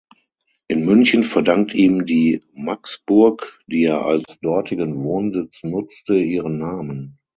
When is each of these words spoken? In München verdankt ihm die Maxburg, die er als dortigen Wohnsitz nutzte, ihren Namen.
In 0.67 0.83
München 0.83 1.21
verdankt 1.21 1.75
ihm 1.75 2.07
die 2.07 2.41
Maxburg, 2.53 3.59
die 3.67 3.83
er 3.83 4.03
als 4.03 4.39
dortigen 4.39 5.03
Wohnsitz 5.03 5.63
nutzte, 5.63 6.17
ihren 6.17 6.57
Namen. 6.57 7.19